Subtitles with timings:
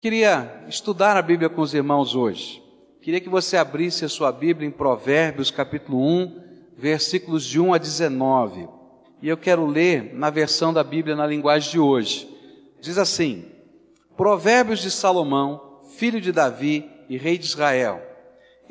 [0.00, 2.62] Queria estudar a Bíblia com os irmãos hoje.
[3.02, 6.40] Queria que você abrisse a sua Bíblia em Provérbios, capítulo 1,
[6.76, 8.68] versículos de 1 a 19.
[9.20, 12.28] E eu quero ler na versão da Bíblia na linguagem de hoje.
[12.80, 13.46] Diz assim:
[14.16, 18.00] Provérbios de Salomão, filho de Davi e rei de Israel.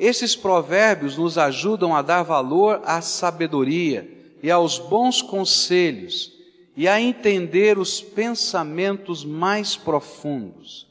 [0.00, 4.08] Esses provérbios nos ajudam a dar valor à sabedoria
[4.42, 6.32] e aos bons conselhos
[6.74, 10.87] e a entender os pensamentos mais profundos.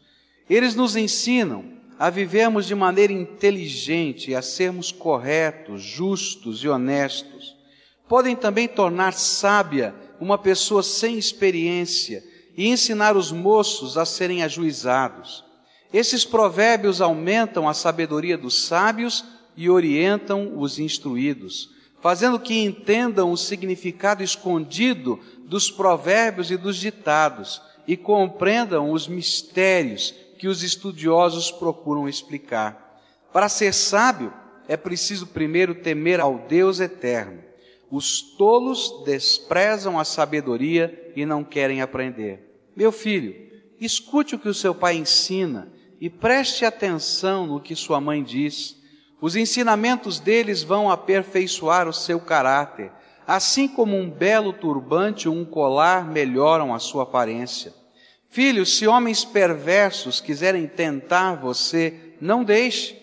[0.49, 1.65] Eles nos ensinam
[1.99, 7.55] a vivermos de maneira inteligente, a sermos corretos, justos e honestos.
[8.07, 12.23] Podem também tornar sábia uma pessoa sem experiência
[12.55, 15.43] e ensinar os moços a serem ajuizados.
[15.91, 21.69] Esses provérbios aumentam a sabedoria dos sábios e orientam os instruídos,
[22.01, 30.13] fazendo que entendam o significado escondido dos provérbios e dos ditados e compreendam os mistérios
[30.37, 33.01] que os estudiosos procuram explicar.
[33.33, 34.33] Para ser sábio,
[34.67, 37.43] é preciso primeiro temer ao Deus eterno.
[37.89, 42.61] Os tolos desprezam a sabedoria e não querem aprender.
[42.75, 43.33] Meu filho,
[43.79, 48.75] escute o que o seu pai ensina e preste atenção no que sua mãe diz.
[49.21, 52.91] Os ensinamentos deles vão aperfeiçoar o seu caráter,
[53.25, 57.73] assim como um belo turbante ou um colar melhoram a sua aparência.
[58.29, 62.97] Filhos, se homens perversos quiserem tentar você, não deixe.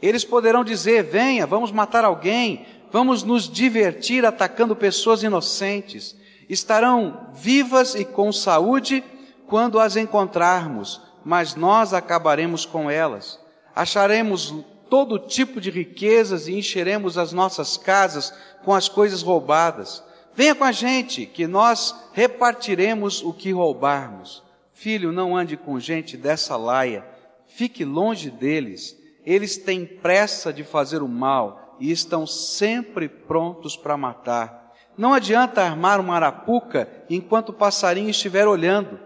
[0.00, 6.14] Eles poderão dizer: venha, vamos matar alguém, vamos nos divertir atacando pessoas inocentes.
[6.48, 9.02] Estarão vivas e com saúde
[9.46, 13.40] quando as encontrarmos, mas nós acabaremos com elas.
[13.74, 14.54] Acharemos
[14.88, 18.32] todo tipo de riquezas e encheremos as nossas casas
[18.64, 20.02] com as coisas roubadas.
[20.34, 24.45] Venha com a gente, que nós repartiremos o que roubarmos.
[24.76, 27.02] Filho, não ande com gente dessa laia,
[27.46, 28.94] fique longe deles.
[29.24, 34.74] Eles têm pressa de fazer o mal e estão sempre prontos para matar.
[34.96, 39.00] Não adianta armar uma arapuca enquanto o passarinho estiver olhando.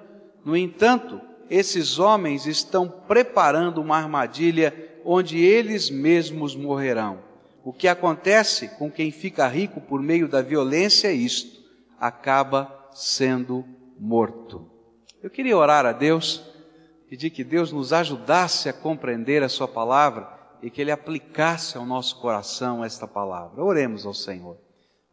[0.45, 7.21] No entanto, esses homens estão preparando uma armadilha onde eles mesmos morrerão.
[7.65, 11.61] O que acontece com quem fica rico por meio da violência é isto:
[11.97, 13.65] acaba sendo
[13.97, 14.70] morto.
[15.23, 16.43] Eu queria orar a Deus,
[17.09, 20.27] pedir que Deus nos ajudasse a compreender a Sua palavra
[20.63, 23.63] e que Ele aplicasse ao nosso coração esta palavra.
[23.63, 24.57] Oremos ao Senhor.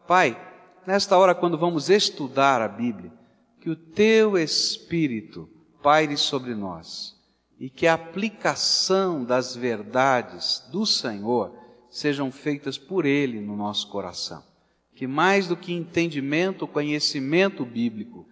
[0.08, 0.40] Pai,
[0.86, 3.12] nesta hora, quando vamos estudar a Bíblia,
[3.60, 5.50] que o Teu Espírito
[5.84, 7.14] paire sobre nós
[7.60, 11.54] e que a aplicação das verdades do Senhor
[11.90, 14.42] sejam feitas por Ele no nosso coração.
[14.96, 18.26] Que mais do que entendimento, conhecimento bíblico,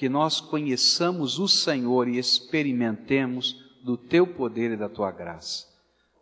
[0.00, 5.66] que nós conheçamos o Senhor e experimentemos do teu poder e da tua graça.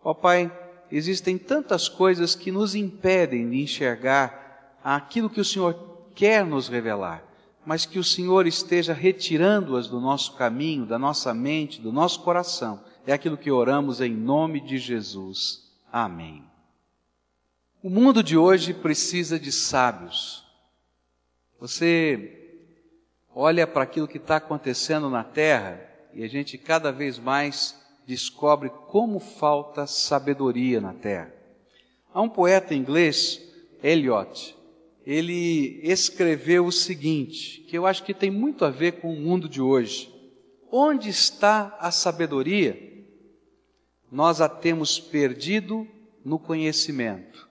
[0.03, 0.51] Ó Pai,
[0.91, 7.23] existem tantas coisas que nos impedem de enxergar aquilo que o Senhor quer nos revelar,
[7.65, 12.83] mas que o Senhor esteja retirando-as do nosso caminho, da nossa mente, do nosso coração.
[13.07, 15.71] É aquilo que oramos em nome de Jesus.
[15.93, 16.43] Amém.
[17.81, 20.45] O mundo de hoje precisa de sábios.
[21.61, 22.38] Você
[23.41, 25.81] olha para aquilo que está acontecendo na terra
[26.13, 31.33] e a gente cada vez mais descobre como falta sabedoria na terra.
[32.13, 33.41] Há um poeta inglês,
[33.81, 34.57] Eliot,
[35.07, 39.49] ele escreveu o seguinte, que eu acho que tem muito a ver com o mundo
[39.49, 40.13] de hoje.
[40.69, 42.77] Onde está a sabedoria?
[44.11, 45.87] Nós a temos perdido
[46.25, 47.48] no conhecimento.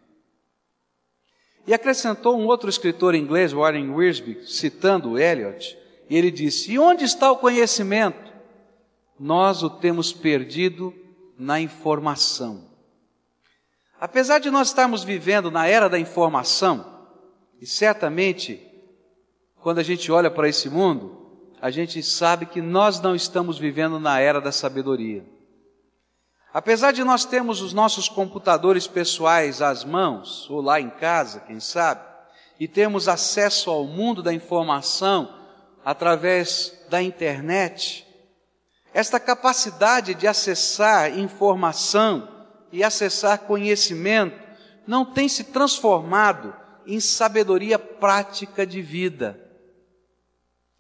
[1.68, 5.78] E acrescentou um outro escritor inglês, Warren Wiersbe, citando Eliot,
[6.10, 8.32] e ele disse: E onde está o conhecimento?
[9.20, 10.94] Nós o temos perdido
[11.38, 12.66] na informação.
[14.00, 16.86] Apesar de nós estarmos vivendo na era da informação,
[17.60, 18.66] e certamente,
[19.60, 21.18] quando a gente olha para esse mundo,
[21.60, 25.26] a gente sabe que nós não estamos vivendo na era da sabedoria.
[26.58, 31.60] Apesar de nós termos os nossos computadores pessoais às mãos, ou lá em casa, quem
[31.60, 32.02] sabe,
[32.60, 35.32] e termos acesso ao mundo da informação
[35.86, 38.08] através da internet,
[38.92, 42.28] esta capacidade de acessar informação
[42.72, 44.42] e acessar conhecimento
[44.88, 46.56] não tem se transformado
[46.88, 49.40] em sabedoria prática de vida.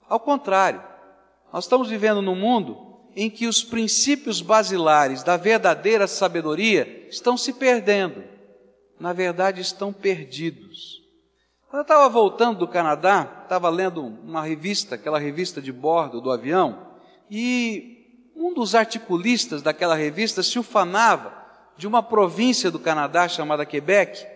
[0.10, 0.82] Ao contrário,
[1.54, 2.87] nós estamos vivendo num mundo
[3.20, 8.24] em que os princípios basilares da verdadeira sabedoria estão se perdendo.
[9.00, 11.02] Na verdade, estão perdidos.
[11.68, 16.32] Quando eu estava voltando do Canadá, estava lendo uma revista, aquela revista de bordo do
[16.32, 16.92] avião,
[17.30, 17.96] e
[18.40, 21.34] Um dos articulistas daquela revista se ufanava
[21.76, 24.28] de uma província do Canadá chamada Quebec,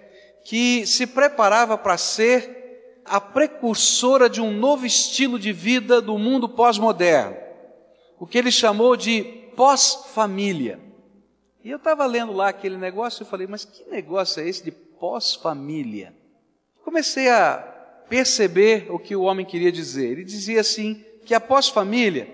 [0.43, 6.49] que se preparava para ser a precursora de um novo estilo de vida do mundo
[6.49, 7.37] pós-moderno,
[8.21, 9.23] o que ele chamou de
[9.55, 10.79] pós-família.
[11.63, 14.69] E eu estava lendo lá aquele negócio e falei, mas que negócio é esse de
[14.69, 16.13] pós-família?
[16.85, 17.57] Comecei a
[18.07, 20.11] perceber o que o homem queria dizer.
[20.11, 22.27] Ele dizia assim que a pós-família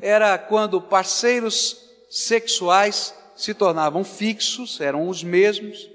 [0.00, 5.90] era quando parceiros sexuais se tornavam fixos, eram os mesmos,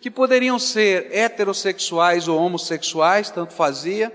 [0.00, 4.10] que poderiam ser heterossexuais ou homossexuais, tanto fazia,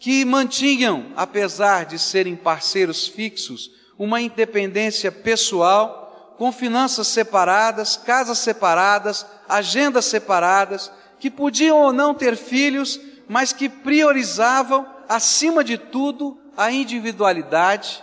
[0.00, 9.24] que mantinham, apesar de serem parceiros fixos, uma independência pessoal, com finanças separadas, casas separadas,
[9.48, 16.70] agendas separadas, que podiam ou não ter filhos, mas que priorizavam, acima de tudo, a
[16.70, 18.02] individualidade,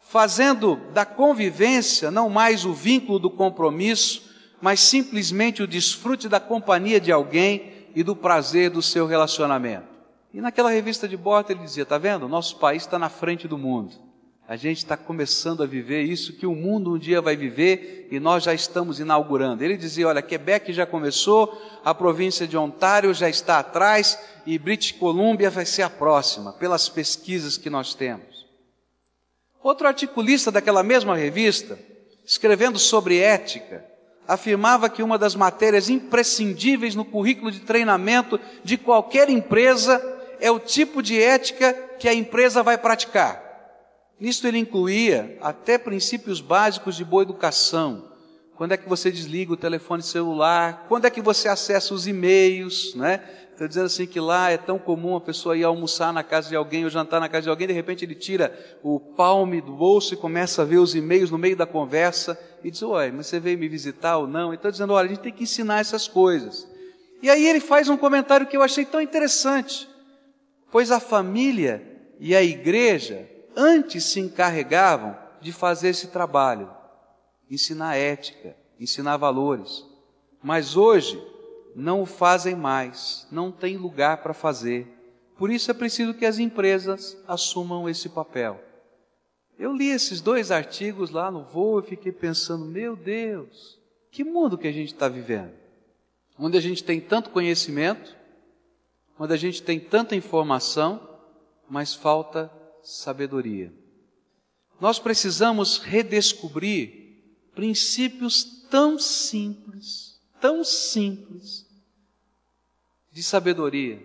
[0.00, 4.28] fazendo da convivência não mais o vínculo do compromisso,
[4.60, 9.86] mas simplesmente o desfrute da companhia de alguém e do prazer do seu relacionamento.
[10.32, 12.28] E naquela revista de Borta ele dizia: está vendo?
[12.28, 14.09] Nosso país está na frente do mundo.
[14.50, 18.18] A gente está começando a viver isso que o mundo um dia vai viver e
[18.18, 19.62] nós já estamos inaugurando.
[19.62, 24.90] Ele dizia: olha, Quebec já começou, a província de Ontário já está atrás e British
[24.90, 28.44] Columbia vai ser a próxima, pelas pesquisas que nós temos.
[29.62, 31.78] Outro articulista daquela mesma revista,
[32.26, 33.84] escrevendo sobre ética,
[34.26, 40.02] afirmava que uma das matérias imprescindíveis no currículo de treinamento de qualquer empresa
[40.40, 43.49] é o tipo de ética que a empresa vai praticar.
[44.20, 48.10] Nisto ele incluía até princípios básicos de boa educação.
[48.54, 50.84] Quando é que você desliga o telefone celular?
[50.86, 52.94] Quando é que você acessa os e-mails?
[52.94, 53.24] Né?
[53.50, 56.56] Estou dizendo assim que lá é tão comum a pessoa ir almoçar na casa de
[56.56, 60.12] alguém ou jantar na casa de alguém, de repente ele tira o palme do bolso
[60.12, 63.40] e começa a ver os e-mails no meio da conversa e diz: Ué, mas você
[63.40, 64.52] veio me visitar ou não?
[64.52, 66.68] Então dizendo: Olha, a gente tem que ensinar essas coisas.
[67.22, 69.88] E aí ele faz um comentário que eu achei tão interessante,
[70.70, 71.82] pois a família
[72.18, 76.70] e a igreja antes se encarregavam de fazer esse trabalho,
[77.50, 79.84] ensinar ética, ensinar valores.
[80.42, 81.22] Mas hoje
[81.74, 84.86] não o fazem mais, não tem lugar para fazer.
[85.36, 88.60] Por isso é preciso que as empresas assumam esse papel.
[89.58, 93.78] Eu li esses dois artigos lá no voo e fiquei pensando, meu Deus,
[94.10, 95.52] que mundo que a gente está vivendo?
[96.38, 98.16] Onde a gente tem tanto conhecimento,
[99.18, 101.08] onde a gente tem tanta informação,
[101.68, 102.50] mas falta
[102.82, 103.72] sabedoria.
[104.80, 107.00] Nós precisamos redescobrir
[107.54, 111.66] princípios tão simples, tão simples,
[113.12, 114.00] de sabedoria,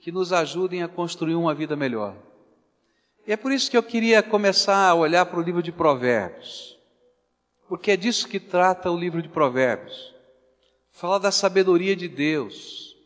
[0.00, 2.16] que nos ajudem a construir uma vida melhor.
[3.26, 6.78] E é por isso que eu queria começar a olhar para o livro de Provérbios,
[7.68, 10.14] porque é disso que trata o livro de Provérbios.
[10.90, 12.96] Fala da sabedoria de Deus,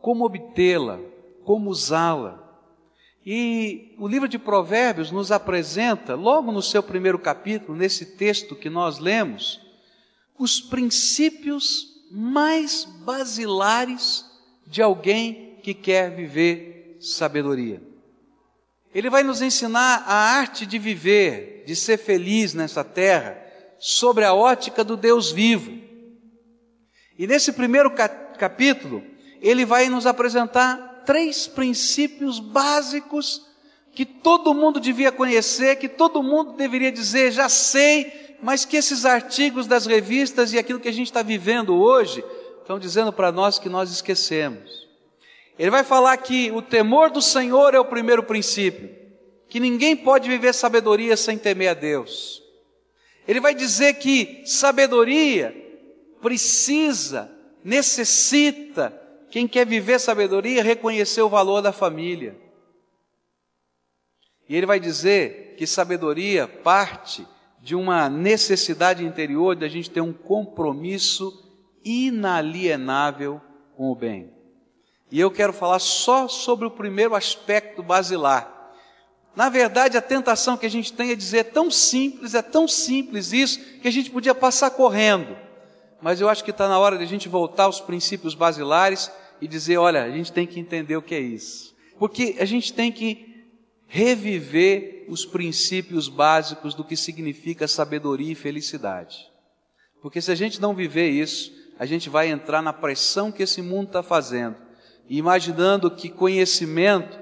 [0.00, 0.98] como obtê-la,
[1.44, 2.43] como usá-la.
[3.26, 8.68] E o livro de Provérbios nos apresenta, logo no seu primeiro capítulo, nesse texto que
[8.68, 9.60] nós lemos,
[10.38, 14.26] os princípios mais basilares
[14.66, 17.82] de alguém que quer viver sabedoria.
[18.94, 23.42] Ele vai nos ensinar a arte de viver, de ser feliz nessa terra,
[23.78, 25.72] sobre a ótica do Deus vivo.
[27.18, 27.90] E nesse primeiro
[28.38, 29.02] capítulo,
[29.40, 33.46] ele vai nos apresentar três princípios básicos
[33.92, 39.04] que todo mundo devia conhecer, que todo mundo deveria dizer, já sei, mas que esses
[39.04, 42.24] artigos das revistas e aquilo que a gente está vivendo hoje
[42.60, 44.88] estão dizendo para nós que nós esquecemos.
[45.58, 48.90] Ele vai falar que o temor do Senhor é o primeiro princípio,
[49.48, 52.42] que ninguém pode viver sabedoria sem temer a Deus.
[53.28, 55.54] Ele vai dizer que sabedoria
[56.20, 57.30] precisa,
[57.62, 59.03] necessita
[59.34, 62.38] quem quer viver sabedoria, reconhecer o valor da família.
[64.48, 67.26] E ele vai dizer que sabedoria parte
[67.60, 71.52] de uma necessidade interior de a gente ter um compromisso
[71.84, 73.40] inalienável
[73.76, 74.32] com o bem.
[75.10, 78.72] E eu quero falar só sobre o primeiro aspecto basilar.
[79.34, 82.68] Na verdade, a tentação que a gente tem é dizer é tão simples, é tão
[82.68, 85.36] simples isso, que a gente podia passar correndo.
[86.00, 89.10] Mas eu acho que está na hora de a gente voltar aos princípios basilares
[89.40, 91.74] e dizer: olha, a gente tem que entender o que é isso.
[91.98, 93.44] Porque a gente tem que
[93.86, 99.28] reviver os princípios básicos do que significa sabedoria e felicidade.
[100.02, 103.62] Porque se a gente não viver isso, a gente vai entrar na pressão que esse
[103.62, 104.56] mundo está fazendo,
[105.08, 107.18] imaginando que conhecimento,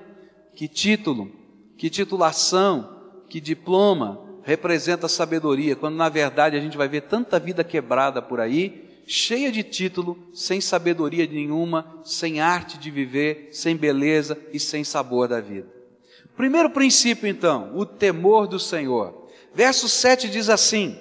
[0.54, 1.30] que título,
[1.76, 7.62] que titulação, que diploma representa sabedoria, quando na verdade a gente vai ver tanta vida
[7.62, 14.38] quebrada por aí, cheia de título, sem sabedoria nenhuma, sem arte de viver, sem beleza
[14.52, 15.68] e sem sabor da vida.
[16.36, 19.28] Primeiro princípio, então, o temor do Senhor.
[19.54, 20.98] Verso 7 diz assim: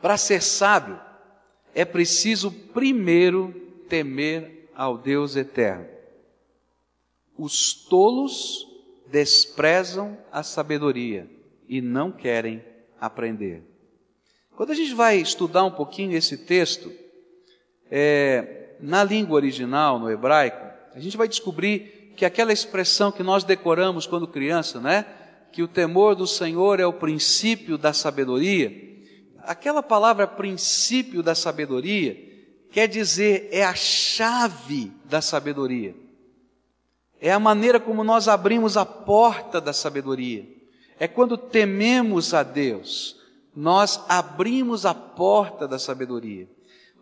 [0.00, 0.98] Para ser sábio,
[1.74, 3.52] é preciso primeiro
[3.88, 5.86] temer ao Deus eterno.
[7.36, 8.66] Os tolos
[9.08, 11.30] desprezam a sabedoria
[11.68, 12.64] e não querem
[12.98, 13.62] aprender.
[14.56, 16.90] Quando a gente vai estudar um pouquinho esse texto,
[17.90, 23.44] é, na língua original, no hebraico, a gente vai descobrir que aquela expressão que nós
[23.44, 25.04] decoramos quando criança, né?
[25.52, 28.72] Que o temor do Senhor é o princípio da sabedoria.
[29.42, 32.16] Aquela palavra princípio da sabedoria
[32.72, 35.94] quer dizer é a chave da sabedoria.
[37.20, 40.48] É a maneira como nós abrimos a porta da sabedoria.
[40.98, 43.16] É quando tememos a Deus
[43.56, 46.46] nós abrimos a porta da sabedoria.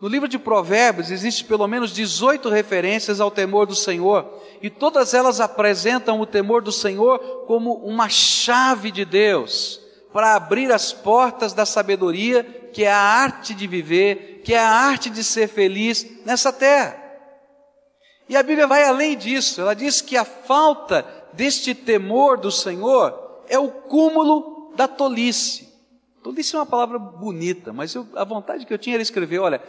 [0.01, 5.13] No livro de Provérbios existe pelo menos 18 referências ao temor do Senhor, e todas
[5.13, 9.81] elas apresentam o temor do Senhor como uma chave de Deus
[10.13, 14.69] para abrir as portas da sabedoria, que é a arte de viver, que é a
[14.69, 17.03] arte de ser feliz nessa terra.
[18.29, 23.43] E a Bíblia vai além disso, ela diz que a falta deste temor do Senhor
[23.47, 25.74] é o cúmulo da tolice.
[26.25, 29.61] Tolice é uma palavra bonita, mas eu, a vontade que eu tinha era escrever: olha,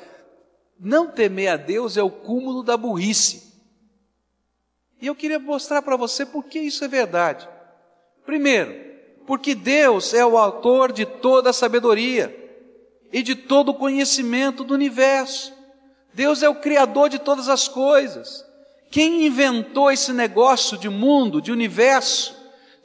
[0.81, 3.53] não temer a Deus é o cúmulo da burrice.
[4.99, 7.47] E eu queria mostrar para você por que isso é verdade.
[8.25, 8.75] Primeiro,
[9.27, 12.35] porque Deus é o autor de toda a sabedoria
[13.13, 15.53] e de todo o conhecimento do universo.
[16.15, 18.43] Deus é o criador de todas as coisas.
[18.91, 22.35] Quem inventou esse negócio de mundo, de universo,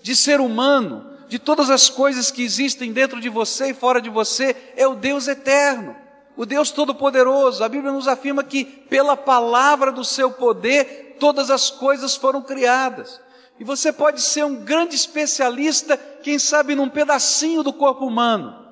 [0.02, 4.10] de ser humano, de todas as coisas que existem dentro de você e fora de
[4.10, 5.96] você, é o Deus eterno,
[6.36, 7.64] o Deus Todo-Poderoso.
[7.64, 13.22] A Bíblia nos afirma que, pela palavra do seu poder, todas as coisas foram criadas.
[13.58, 18.68] E você pode ser um grande especialista, quem sabe, num pedacinho do corpo humano.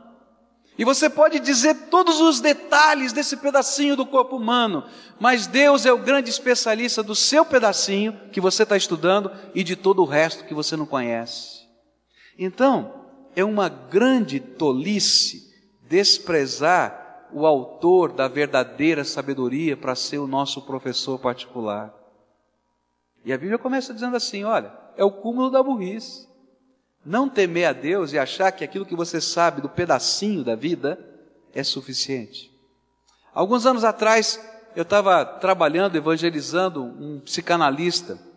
[0.77, 4.83] E você pode dizer todos os detalhes desse pedacinho do corpo humano,
[5.17, 9.77] mas Deus é o grande especialista do seu pedacinho que você está estudando e de
[9.77, 11.68] todo o resto que você não conhece.
[12.41, 12.93] Então,
[13.35, 15.53] é uma grande tolice
[15.89, 21.93] desprezar o autor da verdadeira sabedoria para ser o nosso professor particular.
[23.25, 26.29] E a Bíblia começa dizendo assim: olha, é o cúmulo da burrice.
[27.05, 30.97] Não temer a Deus e achar que aquilo que você sabe do pedacinho da vida
[31.53, 32.49] é suficiente.
[33.33, 34.39] Alguns anos atrás,
[34.77, 38.28] eu estava trabalhando, evangelizando um psicanalista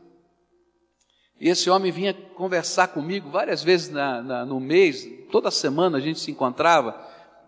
[1.42, 6.00] e esse homem vinha conversar comigo várias vezes na, na, no mês, toda semana a
[6.00, 6.96] gente se encontrava,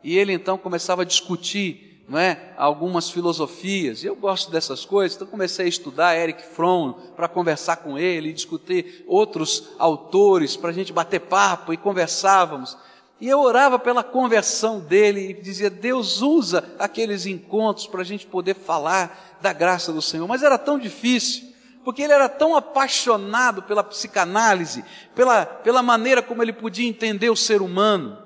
[0.02, 4.02] e ele então começava a discutir não é, algumas filosofias.
[4.02, 9.04] Eu gosto dessas coisas, então comecei a estudar Eric Fromm para conversar com ele, discutir
[9.06, 12.76] outros autores para a gente bater papo e conversávamos.
[13.20, 18.26] E eu orava pela conversão dele e dizia: Deus usa aqueles encontros para a gente
[18.26, 20.26] poder falar da graça do Senhor.
[20.26, 21.53] Mas era tão difícil
[21.84, 27.36] porque ele era tão apaixonado pela psicanálise, pela, pela maneira como ele podia entender o
[27.36, 28.18] ser humano.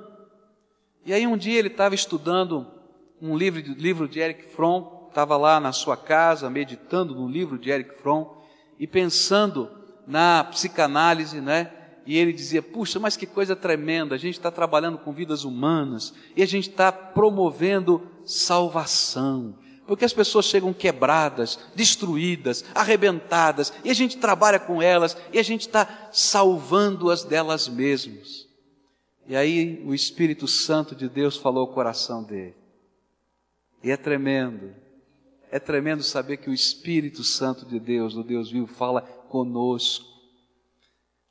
[1.05, 2.67] E aí um dia ele estava estudando
[3.21, 7.71] um livro, livro de Eric Fromm, estava lá na sua casa meditando no livro de
[7.71, 8.27] Eric Fromm
[8.79, 9.69] e pensando
[10.07, 11.73] na psicanálise, né?
[12.07, 14.15] E ele dizia: Puxa, mas que coisa tremenda!
[14.15, 19.55] A gente está trabalhando com vidas humanas e a gente está promovendo salvação
[19.89, 25.43] porque as pessoas chegam quebradas, destruídas, arrebentadas, e a gente trabalha com elas, e a
[25.43, 28.47] gente está salvando-as delas mesmas.
[29.27, 32.55] E aí o Espírito Santo de Deus falou ao coração dele.
[33.83, 34.75] E é tremendo,
[35.51, 40.07] é tremendo saber que o Espírito Santo de Deus, do Deus vivo, fala conosco.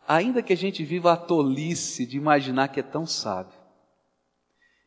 [0.07, 3.53] Ainda que a gente viva a tolice de imaginar que é tão sábio.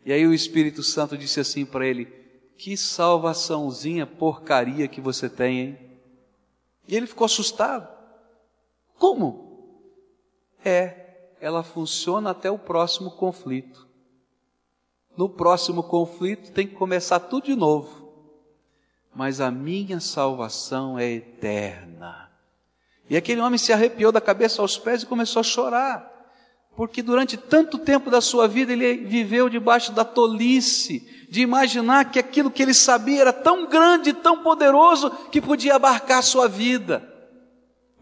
[0.04, 2.19] E aí o Espírito Santo disse assim para ele:
[2.60, 5.78] que salvaçãozinha porcaria que você tem, hein?
[6.86, 7.88] E ele ficou assustado.
[8.98, 9.80] Como?
[10.62, 13.88] É, ela funciona até o próximo conflito.
[15.16, 18.12] No próximo conflito tem que começar tudo de novo.
[19.14, 22.30] Mas a minha salvação é eterna.
[23.08, 26.19] E aquele homem se arrepiou da cabeça aos pés e começou a chorar
[26.76, 32.18] porque durante tanto tempo da sua vida ele viveu debaixo da tolice, de imaginar que
[32.18, 37.06] aquilo que ele sabia era tão grande, tão poderoso, que podia abarcar a sua vida.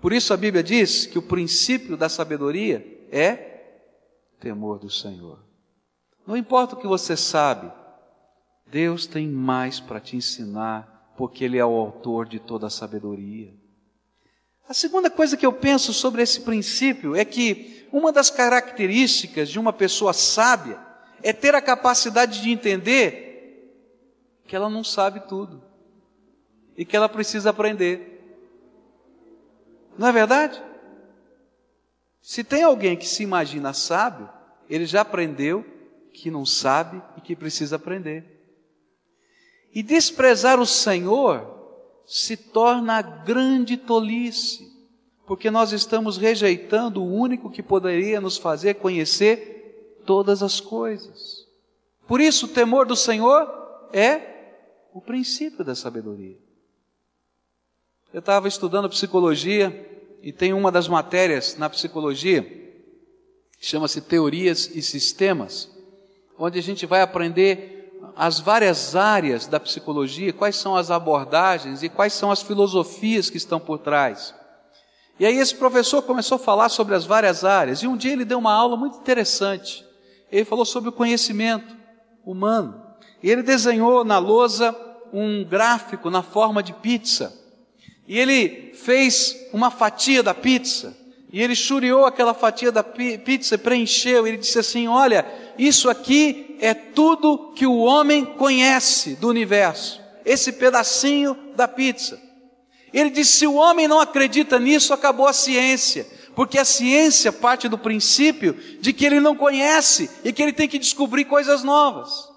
[0.00, 3.48] Por isso a Bíblia diz que o princípio da sabedoria é
[4.40, 5.44] temor do Senhor.
[6.26, 7.72] Não importa o que você sabe,
[8.70, 13.52] Deus tem mais para te ensinar, porque Ele é o autor de toda a sabedoria.
[14.68, 19.58] A segunda coisa que eu penso sobre esse princípio é que uma das características de
[19.58, 20.78] uma pessoa sábia
[21.22, 23.28] é ter a capacidade de entender
[24.46, 25.62] que ela não sabe tudo
[26.76, 28.14] e que ela precisa aprender.
[29.98, 30.62] Não é verdade?
[32.22, 34.28] Se tem alguém que se imagina sábio,
[34.68, 35.64] ele já aprendeu
[36.12, 38.24] que não sabe e que precisa aprender.
[39.72, 41.56] E desprezar o Senhor
[42.06, 44.77] se torna grande tolice,
[45.28, 51.46] porque nós estamos rejeitando o único que poderia nos fazer conhecer todas as coisas.
[52.06, 53.46] Por isso, o temor do Senhor
[53.92, 54.22] é
[54.90, 56.38] o princípio da sabedoria.
[58.10, 59.86] Eu estava estudando psicologia
[60.22, 62.72] e tem uma das matérias na psicologia,
[63.60, 65.70] chama-se Teorias e Sistemas,
[66.38, 71.90] onde a gente vai aprender as várias áreas da psicologia, quais são as abordagens e
[71.90, 74.37] quais são as filosofias que estão por trás.
[75.18, 78.24] E aí esse professor começou a falar sobre as várias áreas, e um dia ele
[78.24, 79.84] deu uma aula muito interessante.
[80.30, 81.76] Ele falou sobre o conhecimento
[82.24, 82.82] humano.
[83.22, 84.76] E ele desenhou na lousa
[85.12, 87.34] um gráfico na forma de pizza.
[88.06, 90.96] E ele fez uma fatia da pizza.
[91.32, 94.26] E ele churiou aquela fatia da pizza, preencheu.
[94.26, 95.26] Ele disse assim: Olha,
[95.58, 100.00] isso aqui é tudo que o homem conhece do universo.
[100.24, 102.27] Esse pedacinho da pizza.
[102.92, 106.06] Ele disse: se o homem não acredita nisso, acabou a ciência.
[106.34, 110.68] Porque a ciência parte do princípio de que ele não conhece e que ele tem
[110.68, 112.28] que descobrir coisas novas.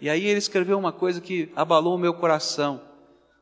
[0.00, 2.82] E aí ele escreveu uma coisa que abalou o meu coração.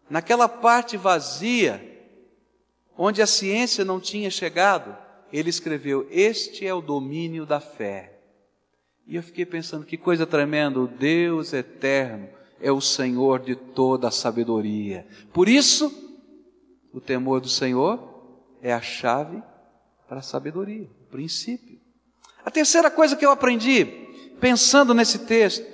[0.09, 1.85] Naquela parte vazia,
[2.97, 4.97] onde a ciência não tinha chegado,
[5.33, 8.19] ele escreveu: Este é o domínio da fé.
[9.07, 12.29] E eu fiquei pensando que coisa tremenda, o Deus eterno
[12.61, 15.07] é o Senhor de toda a sabedoria.
[15.33, 15.93] Por isso,
[16.93, 17.99] o temor do Senhor
[18.61, 19.43] é a chave
[20.09, 21.81] para a sabedoria, o princípio.
[22.45, 23.85] A terceira coisa que eu aprendi,
[24.41, 25.67] pensando nesse texto,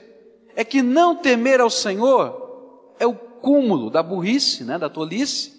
[0.55, 5.55] é que não temer ao Senhor é o cúmulo da burrice, né, da tolice,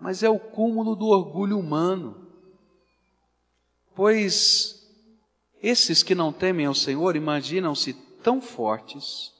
[0.00, 2.28] mas é o cúmulo do orgulho humano.
[3.94, 4.88] Pois
[5.62, 9.32] esses que não temem ao Senhor imaginam-se tão fortes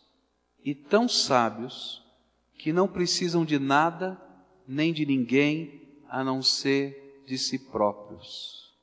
[0.65, 2.03] e tão sábios
[2.59, 4.21] que não precisam de nada
[4.67, 8.75] nem de ninguém a não ser de si próprios.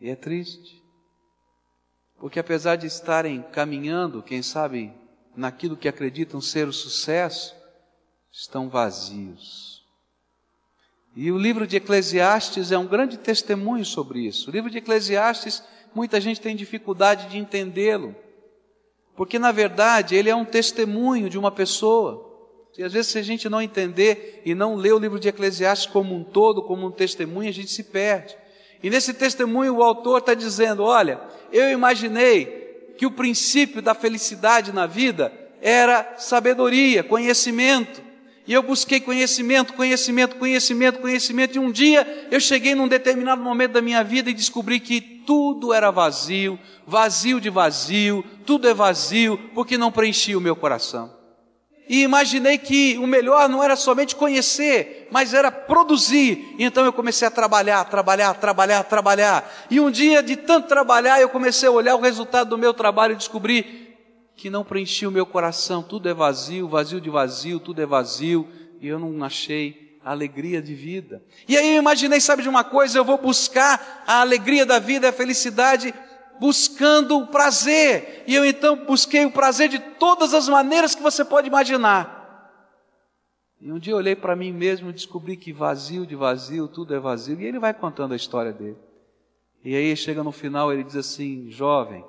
[0.00, 0.82] E é triste,
[2.18, 4.92] porque apesar de estarem caminhando, quem sabe,
[5.36, 7.54] naquilo que acreditam ser o sucesso,
[8.30, 9.72] estão vazios
[11.14, 14.48] e o livro de Eclesiastes é um grande testemunho sobre isso.
[14.48, 15.62] O livro de Eclesiastes,
[15.94, 18.14] muita gente tem dificuldade de entendê-lo,
[19.22, 22.28] porque na verdade ele é um testemunho de uma pessoa.
[22.76, 25.86] E às vezes, se a gente não entender e não ler o livro de Eclesiastes
[25.86, 28.36] como um todo, como um testemunho, a gente se perde.
[28.82, 31.20] E nesse testemunho o autor está dizendo: olha,
[31.52, 38.02] eu imaginei que o princípio da felicidade na vida era sabedoria, conhecimento.
[38.44, 43.70] E eu busquei conhecimento, conhecimento, conhecimento, conhecimento, e um dia eu cheguei num determinado momento
[43.70, 49.38] da minha vida e descobri que tudo era vazio, vazio de vazio, tudo é vazio,
[49.54, 51.22] porque não preenchia o meu coração.
[51.88, 56.54] E imaginei que o melhor não era somente conhecer, mas era produzir.
[56.58, 59.52] Então eu comecei a trabalhar, trabalhar, trabalhar, trabalhar.
[59.70, 63.12] E um dia, de tanto trabalhar, eu comecei a olhar o resultado do meu trabalho
[63.12, 63.94] e descobri
[64.36, 65.82] que não preenchia o meu coração.
[65.82, 68.48] Tudo é vazio, vazio de vazio, tudo é vazio,
[68.80, 71.22] e eu não achei a alegria de vida.
[71.48, 72.98] E aí eu imaginei, sabe de uma coisa?
[72.98, 75.94] Eu vou buscar a alegria da vida, a felicidade,
[76.40, 78.24] buscando o prazer.
[78.26, 82.20] E eu então busquei o prazer de todas as maneiras que você pode imaginar.
[83.60, 86.94] E um dia eu olhei para mim mesmo e descobri que vazio de vazio, tudo
[86.94, 87.40] é vazio.
[87.40, 88.76] E ele vai contando a história dele.
[89.64, 92.04] E aí chega no final, ele diz assim: jovem,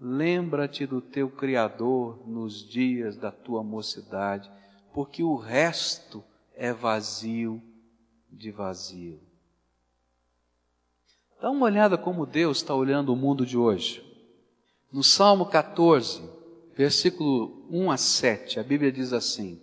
[0.00, 4.48] Lembra-te do teu Criador nos dias da tua mocidade,
[4.94, 6.22] porque o resto
[6.58, 7.62] é vazio
[8.28, 9.20] de vazio.
[11.40, 14.04] Dá uma olhada como Deus está olhando o mundo de hoje.
[14.92, 16.28] No Salmo 14,
[16.74, 19.62] versículo 1 a 7, a Bíblia diz assim: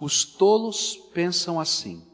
[0.00, 2.04] Os tolos pensam assim.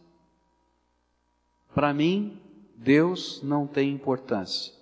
[1.74, 2.38] Para mim,
[2.76, 4.74] Deus não tem importância.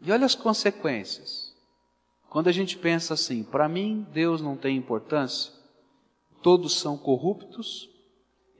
[0.00, 1.54] E olha as consequências.
[2.30, 5.57] Quando a gente pensa assim, para mim Deus não tem importância,
[6.42, 7.88] todos são corruptos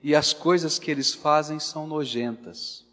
[0.01, 2.85] e as coisas que eles fazem são nojentas.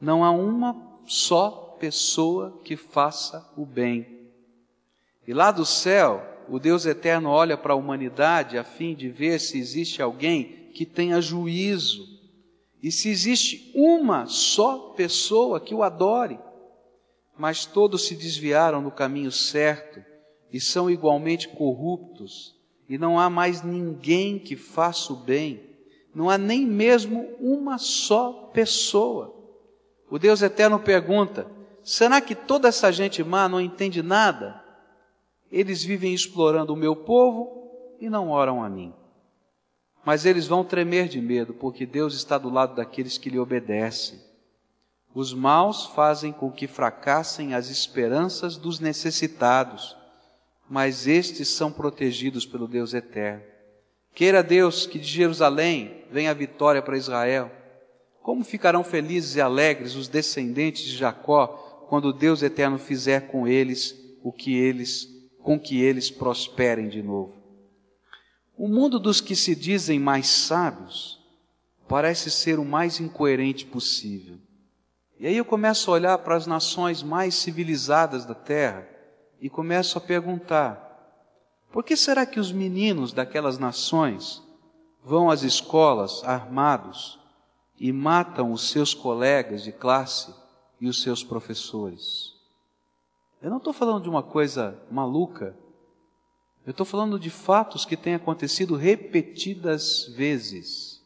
[0.00, 4.30] Não há uma só pessoa que faça o bem.
[5.26, 9.40] E lá do céu, o Deus eterno olha para a humanidade a fim de ver
[9.40, 12.06] se existe alguém que tenha juízo
[12.82, 16.38] e se existe uma só pessoa que o adore.
[17.36, 20.02] Mas todos se desviaram do caminho certo
[20.52, 22.55] e são igualmente corruptos,
[22.88, 25.62] e não há mais ninguém que faça o bem,
[26.14, 29.34] não há nem mesmo uma só pessoa.
[30.10, 31.46] O Deus eterno pergunta:
[31.82, 34.62] será que toda essa gente má não entende nada?
[35.50, 38.94] Eles vivem explorando o meu povo e não oram a mim.
[40.04, 44.20] Mas eles vão tremer de medo, porque Deus está do lado daqueles que lhe obedecem.
[45.12, 49.96] Os maus fazem com que fracassem as esperanças dos necessitados,
[50.68, 53.42] mas estes são protegidos pelo Deus eterno.
[54.14, 57.50] Queira Deus que de Jerusalém venha a vitória para Israel.
[58.22, 63.94] Como ficarão felizes e alegres os descendentes de Jacó quando Deus eterno fizer com eles
[64.22, 67.32] o que eles com que eles prosperem de novo.
[68.58, 71.20] O mundo dos que se dizem mais sábios
[71.86, 74.38] parece ser o mais incoerente possível.
[75.20, 78.95] E aí eu começo a olhar para as nações mais civilizadas da terra
[79.46, 81.22] e começo a perguntar:
[81.70, 84.42] por que será que os meninos daquelas nações
[85.04, 87.16] vão às escolas armados
[87.78, 90.34] e matam os seus colegas de classe
[90.80, 92.34] e os seus professores?
[93.40, 95.56] Eu não estou falando de uma coisa maluca.
[96.66, 101.00] Eu estou falando de fatos que têm acontecido repetidas vezes.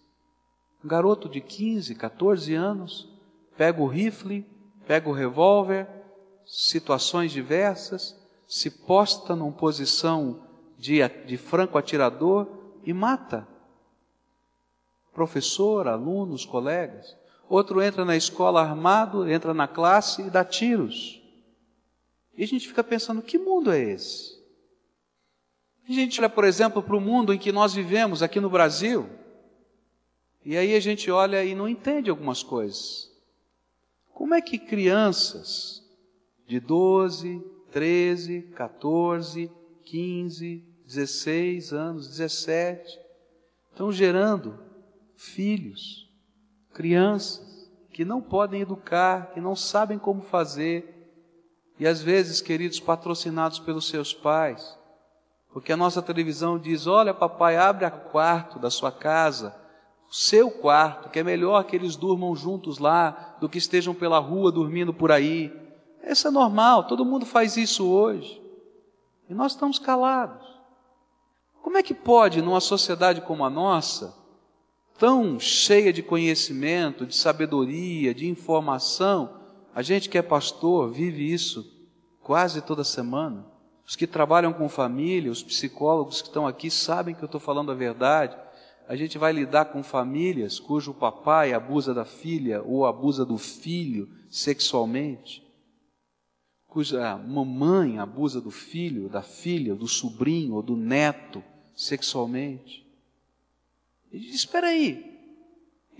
[0.83, 3.07] Um garoto de 15, 14 anos
[3.55, 4.47] pega o rifle,
[4.87, 5.87] pega o revólver,
[6.47, 8.19] situações diversas,
[8.51, 10.45] se posta numa posição
[10.77, 12.49] de, de franco atirador
[12.83, 13.47] e mata.
[15.13, 17.17] Professor, alunos, colegas.
[17.49, 21.23] Outro entra na escola armado, entra na classe e dá tiros.
[22.37, 24.37] E a gente fica pensando: que mundo é esse?
[25.89, 29.09] A gente olha, por exemplo, para o mundo em que nós vivemos aqui no Brasil,
[30.45, 33.13] e aí a gente olha e não entende algumas coisas.
[34.13, 35.85] Como é que crianças
[36.49, 39.51] de 12, 13, 14,
[39.85, 42.99] 15, 16 anos, 17,
[43.71, 44.59] estão gerando
[45.17, 46.11] filhos,
[46.73, 50.97] crianças que não podem educar, que não sabem como fazer,
[51.79, 54.79] e às vezes, queridos, patrocinados pelos seus pais,
[55.53, 59.55] porque a nossa televisão diz: Olha, papai, abre o quarto da sua casa,
[60.09, 64.19] o seu quarto, que é melhor que eles durmam juntos lá do que estejam pela
[64.19, 65.53] rua dormindo por aí.
[66.03, 68.41] Isso é normal, todo mundo faz isso hoje.
[69.29, 70.47] E nós estamos calados.
[71.63, 74.15] Como é que pode, numa sociedade como a nossa,
[74.99, 79.41] tão cheia de conhecimento, de sabedoria, de informação,
[79.75, 81.65] a gente que é pastor vive isso
[82.23, 83.47] quase toda semana.
[83.87, 87.73] Os que trabalham com família, os psicólogos que estão aqui sabem que eu estou falando
[87.73, 88.37] a verdade.
[88.89, 94.09] A gente vai lidar com famílias cujo papai abusa da filha ou abusa do filho
[94.29, 95.45] sexualmente,
[96.71, 101.43] cuja mamãe abusa do filho, da filha, do sobrinho ou do neto
[101.75, 102.87] sexualmente.
[104.11, 105.11] E diz: espera aí,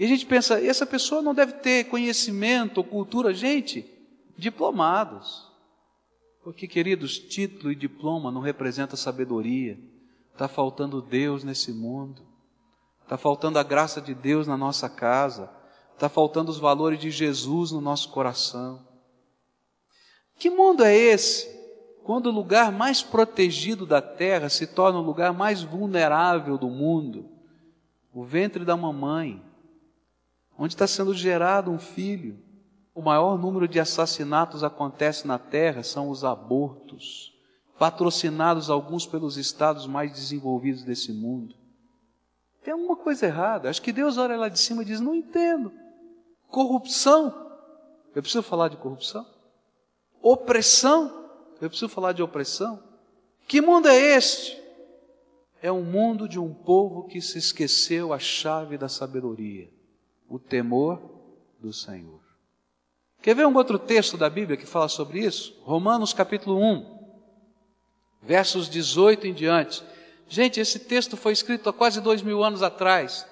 [0.01, 3.35] e a gente pensa, essa pessoa não deve ter conhecimento ou cultura.
[3.35, 3.85] Gente,
[4.35, 5.47] diplomados.
[6.43, 9.79] Porque, queridos, título e diploma não representa sabedoria.
[10.33, 12.23] Está faltando Deus nesse mundo.
[13.03, 15.51] Está faltando a graça de Deus na nossa casa.
[15.93, 18.81] Está faltando os valores de Jesus no nosso coração.
[20.41, 21.55] Que mundo é esse?
[22.03, 27.29] Quando o lugar mais protegido da terra se torna o lugar mais vulnerável do mundo,
[28.11, 29.43] o ventre da mamãe,
[30.59, 32.39] onde está sendo gerado um filho.
[32.95, 37.35] O maior número de assassinatos acontece na terra são os abortos,
[37.79, 41.55] patrocinados alguns pelos estados mais desenvolvidos desse mundo.
[42.65, 43.69] Tem alguma coisa errada.
[43.69, 45.71] Acho que Deus olha lá de cima e diz: Não entendo.
[46.49, 47.27] Corrupção.
[48.15, 49.27] Eu preciso falar de corrupção?
[50.23, 51.31] Opressão.
[51.61, 52.83] Eu preciso falar de opressão.
[53.47, 54.61] Que mundo é este?
[55.63, 59.69] É um mundo de um povo que se esqueceu a chave da sabedoria
[60.31, 61.03] o temor
[61.59, 62.21] do Senhor.
[63.21, 65.61] Quer ver um outro texto da Bíblia que fala sobre isso?
[65.65, 66.99] Romanos capítulo 1,
[68.23, 69.83] versos 18 em diante.
[70.29, 73.27] Gente, esse texto foi escrito há quase dois mil anos atrás.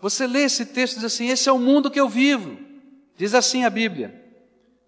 [0.00, 2.58] Você lê esse texto e diz assim: Esse é o mundo que eu vivo.
[3.16, 4.19] Diz assim a Bíblia: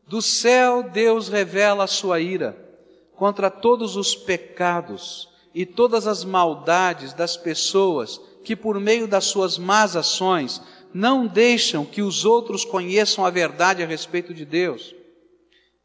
[0.06, 2.56] Do céu Deus revela a sua ira
[3.14, 9.58] contra todos os pecados e todas as maldades das pessoas que, por meio das suas
[9.58, 10.60] más ações,
[10.92, 14.94] não deixam que os outros conheçam a verdade a respeito de Deus.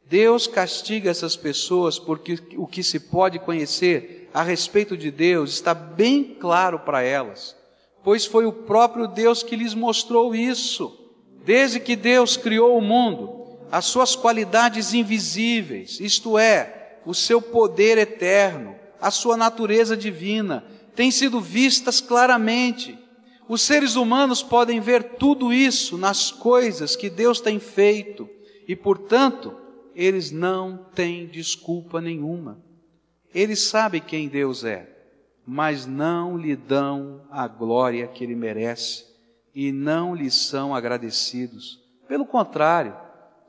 [0.04, 5.74] Deus castiga essas pessoas porque o que se pode conhecer a respeito de Deus está
[5.74, 7.54] bem claro para elas,
[8.02, 10.96] pois foi o próprio Deus que lhes mostrou isso.
[11.44, 17.98] Desde que Deus criou o mundo, as suas qualidades invisíveis, isto é, o seu poder
[17.98, 22.98] eterno, a sua natureza divina, têm sido vistas claramente.
[23.48, 28.28] Os seres humanos podem ver tudo isso nas coisas que Deus tem feito
[28.66, 29.56] e, portanto,
[29.94, 32.62] eles não têm desculpa nenhuma.
[33.34, 34.88] Eles sabem quem Deus é,
[35.46, 39.06] mas não lhe dão a glória que ele merece
[39.54, 41.80] e não lhe são agradecidos.
[42.06, 42.94] Pelo contrário,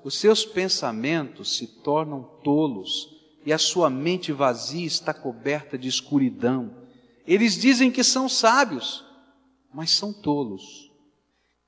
[0.03, 6.73] os seus pensamentos se tornam tolos e a sua mente vazia está coberta de escuridão.
[7.27, 9.03] Eles dizem que são sábios,
[9.73, 10.89] mas são tolos.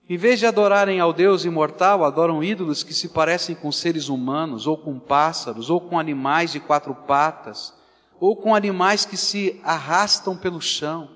[0.10, 4.68] Em vez de adorarem ao Deus imortal, adoram ídolos que se parecem com seres humanos,
[4.68, 7.74] ou com pássaros, ou com animais de quatro patas,
[8.20, 11.10] ou com animais que se arrastam pelo chão.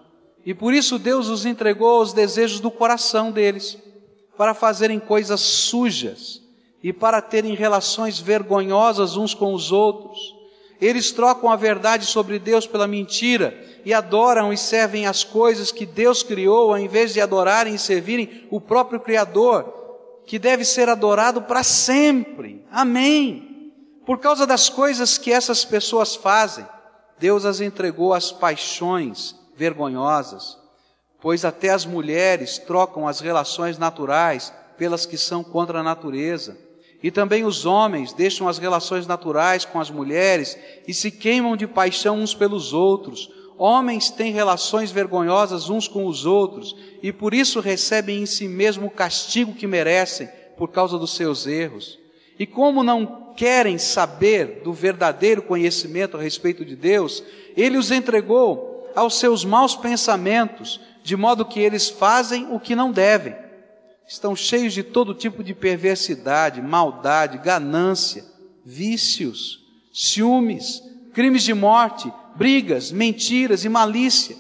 [0.45, 3.78] E por isso Deus os entregou aos desejos do coração deles,
[4.38, 6.44] para fazerem coisas sujas
[6.85, 10.19] e para terem relações vergonhosas uns com os outros.
[10.79, 15.83] Eles trocam a verdade sobre Deus pela mentira e adoram e servem as coisas que
[15.83, 19.65] Deus criou, ao invés de adorarem e servirem o próprio Criador,
[20.27, 22.63] que deve ser adorado para sempre.
[22.69, 23.73] Amém.
[24.05, 26.67] Por causa das coisas que essas pessoas fazem,
[27.17, 30.55] Deus as entregou às paixões vergonhosas,
[31.19, 36.63] pois até as mulheres trocam as relações naturais pelas que são contra a natureza.
[37.03, 41.67] E também os homens deixam as relações naturais com as mulheres e se queimam de
[41.67, 43.29] paixão uns pelos outros.
[43.58, 48.88] Homens têm relações vergonhosas uns com os outros e por isso recebem em si mesmo
[48.88, 50.27] o castigo que merecem
[50.58, 51.99] por causa dos seus erros.
[52.39, 57.23] E como não querem saber do verdadeiro conhecimento a respeito de Deus,
[57.55, 62.91] ele os entregou aos seus maus pensamentos, de modo que eles fazem o que não
[62.91, 63.44] devem
[64.07, 68.23] estão cheios de todo tipo de perversidade, maldade, ganância,
[68.63, 70.81] vícios, ciúmes,
[71.13, 74.35] crimes de morte, brigas, mentiras e malícia.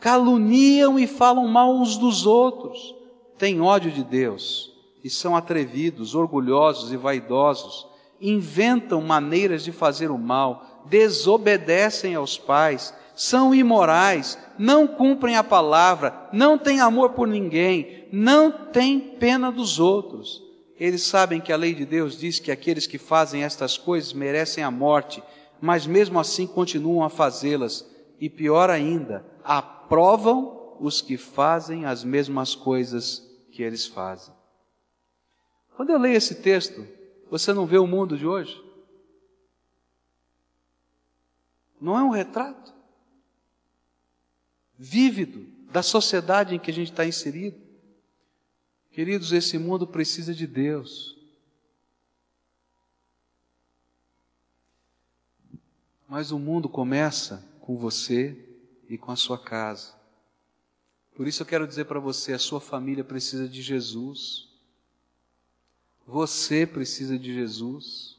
[0.00, 2.94] Caluniam e falam mal uns dos outros,
[3.38, 7.86] têm ódio de Deus e são atrevidos, orgulhosos e vaidosos,
[8.20, 16.28] inventam maneiras de fazer o mal, desobedecem aos pais, são imorais, não cumprem a palavra,
[16.32, 20.42] não têm amor por ninguém, não têm pena dos outros.
[20.76, 24.64] Eles sabem que a lei de Deus diz que aqueles que fazem estas coisas merecem
[24.64, 25.22] a morte,
[25.60, 27.88] mas mesmo assim continuam a fazê-las.
[28.20, 34.34] E pior ainda, aprovam os que fazem as mesmas coisas que eles fazem.
[35.76, 36.84] Quando eu leio esse texto,
[37.30, 38.60] você não vê o mundo de hoje?
[41.80, 42.71] Não é um retrato?
[44.82, 47.56] Vívido da sociedade em que a gente está inserido.
[48.90, 51.16] Queridos, esse mundo precisa de Deus.
[56.08, 58.36] Mas o mundo começa com você
[58.88, 59.94] e com a sua casa.
[61.14, 64.48] Por isso eu quero dizer para você: a sua família precisa de Jesus.
[66.04, 68.18] Você precisa de Jesus.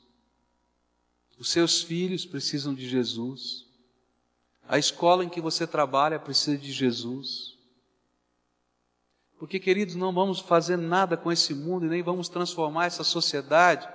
[1.38, 3.66] Os seus filhos precisam de Jesus.
[4.68, 7.58] A escola em que você trabalha precisa de Jesus.
[9.38, 13.88] Porque, queridos, não vamos fazer nada com esse mundo e nem vamos transformar essa sociedade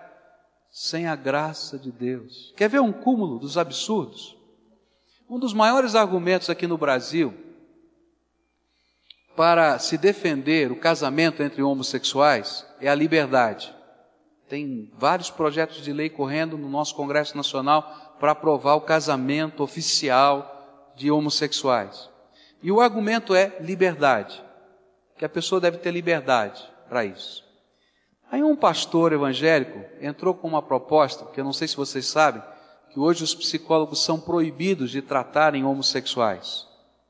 [0.71, 2.53] sem a graça de Deus.
[2.57, 4.37] Quer ver um cúmulo dos absurdos?
[5.29, 7.35] Um dos maiores argumentos aqui no Brasil
[9.39, 13.73] para se defender o casamento entre homossexuais é a liberdade.
[14.49, 20.58] Tem vários projetos de lei correndo no nosso Congresso Nacional para aprovar o casamento oficial
[20.99, 22.11] de homossexuais.
[22.63, 24.43] E o argumento é liberdade,
[25.17, 27.45] que a pessoa deve ter liberdade para isso.
[28.31, 32.43] Aí um pastor evangélico entrou com uma proposta, que eu não sei se vocês sabem,
[32.91, 36.67] que hoje os psicólogos são proibidos de tratarem homossexuais,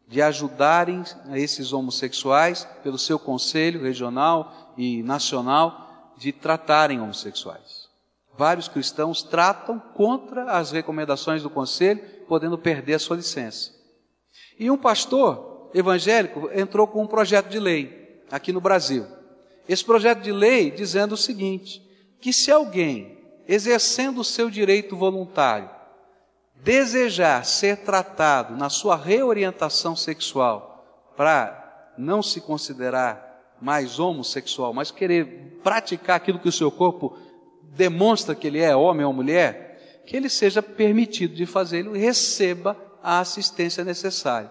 [0.06, 7.88] de ajudarem esses homossexuais pelo seu conselho regional e nacional de tratarem homossexuais.
[8.36, 13.77] Vários cristãos tratam contra as recomendações do conselho, podendo perder a sua licença.
[14.58, 19.06] E um pastor evangélico entrou com um projeto de lei aqui no Brasil.
[19.68, 21.82] Esse projeto de lei dizendo o seguinte:
[22.20, 25.70] que se alguém, exercendo o seu direito voluntário,
[26.56, 35.58] desejar ser tratado na sua reorientação sexual para não se considerar mais homossexual, mas querer
[35.62, 37.16] praticar aquilo que o seu corpo
[37.62, 42.76] demonstra que ele é homem ou mulher, que ele seja permitido de fazê-lo e receba
[43.02, 44.50] a assistência necessária.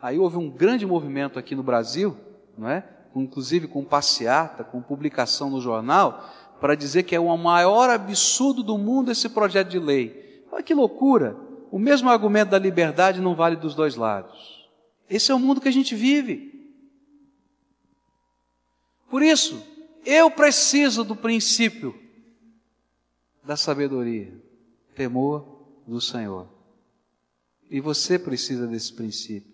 [0.00, 2.16] Aí houve um grande movimento aqui no Brasil,
[2.56, 2.84] não é?
[3.14, 8.78] inclusive com passeata, com publicação no jornal, para dizer que é o maior absurdo do
[8.78, 10.44] mundo esse projeto de lei.
[10.50, 11.36] Olha que loucura!
[11.70, 14.68] O mesmo argumento da liberdade não vale dos dois lados.
[15.08, 16.52] Esse é o mundo que a gente vive.
[19.10, 19.62] Por isso,
[20.04, 21.98] eu preciso do princípio
[23.42, 24.32] da sabedoria,
[24.94, 26.46] temor do Senhor.
[27.72, 29.50] E você precisa desse princípio.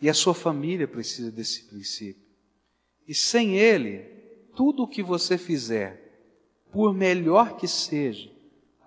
[0.00, 2.22] E a sua família precisa desse princípio.
[3.06, 3.98] E sem ele,
[4.56, 6.00] tudo o que você fizer,
[6.72, 8.32] por melhor que seja,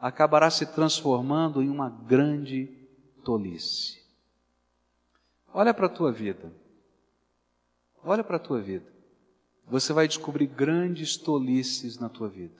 [0.01, 2.75] acabará se transformando em uma grande
[3.23, 4.03] tolice.
[5.53, 6.51] Olha para a tua vida.
[8.03, 8.91] Olha para a tua vida.
[9.67, 12.59] Você vai descobrir grandes tolices na tua vida.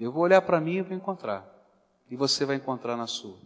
[0.00, 1.46] Eu vou olhar para mim e vou encontrar.
[2.10, 3.36] E você vai encontrar na sua.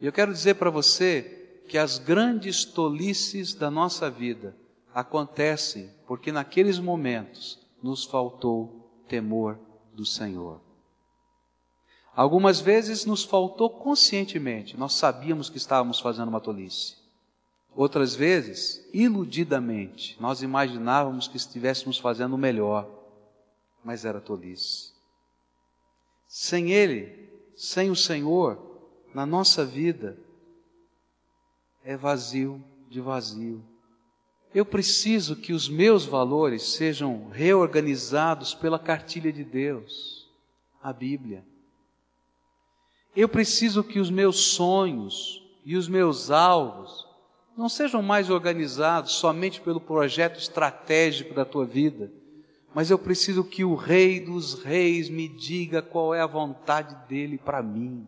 [0.00, 4.56] E eu quero dizer para você que as grandes tolices da nossa vida
[4.94, 9.58] acontecem porque naqueles momentos nos faltou temor
[9.92, 10.60] do Senhor.
[12.16, 16.96] Algumas vezes nos faltou conscientemente, nós sabíamos que estávamos fazendo uma tolice.
[17.74, 22.88] Outras vezes, iludidamente, nós imaginávamos que estivéssemos fazendo o melhor,
[23.84, 24.92] mas era tolice.
[26.26, 28.69] Sem Ele, sem o Senhor,
[29.14, 30.16] na nossa vida,
[31.84, 33.62] é vazio de vazio.
[34.54, 40.28] Eu preciso que os meus valores sejam reorganizados pela cartilha de Deus,
[40.82, 41.44] a Bíblia.
[43.14, 47.06] Eu preciso que os meus sonhos e os meus alvos
[47.56, 52.10] não sejam mais organizados somente pelo projeto estratégico da tua vida,
[52.74, 57.36] mas eu preciso que o Rei dos Reis me diga qual é a vontade dele
[57.36, 58.06] para mim.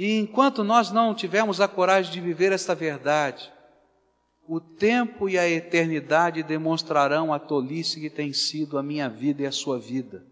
[0.00, 3.52] E enquanto nós não tivermos a coragem de viver esta verdade,
[4.48, 9.46] o tempo e a eternidade demonstrarão a tolice que tem sido a minha vida e
[9.46, 10.24] a sua vida.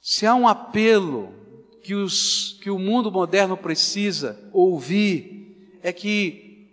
[0.00, 1.34] Se há um apelo
[1.82, 6.70] que, os, que o mundo moderno precisa ouvir, é que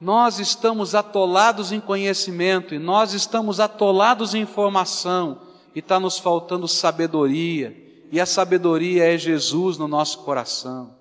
[0.00, 5.38] nós estamos atolados em conhecimento e nós estamos atolados em informação
[5.74, 10.94] e está nos faltando sabedoria e a sabedoria é Jesus no nosso coração.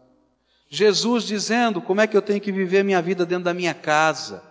[0.69, 4.43] Jesus dizendo como é que eu tenho que viver minha vida dentro da minha casa.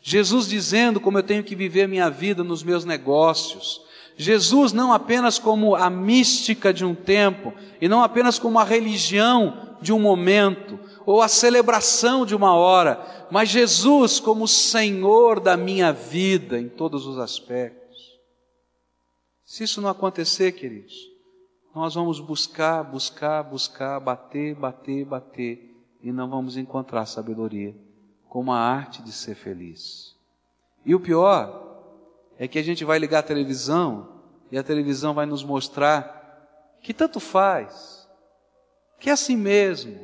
[0.00, 3.80] Jesus dizendo como eu tenho que viver minha vida nos meus negócios.
[4.16, 9.76] Jesus não apenas como a mística de um tempo, e não apenas como a religião
[9.80, 15.92] de um momento, ou a celebração de uma hora, mas Jesus como Senhor da minha
[15.92, 17.84] vida em todos os aspectos.
[19.44, 21.13] Se isso não acontecer, queridos,
[21.74, 27.74] nós vamos buscar, buscar, buscar, bater, bater, bater, e não vamos encontrar sabedoria
[28.28, 30.14] como a arte de ser feliz.
[30.84, 31.64] E o pior
[32.38, 36.92] é que a gente vai ligar a televisão e a televisão vai nos mostrar que
[36.92, 38.08] tanto faz,
[39.00, 39.98] que é assim mesmo,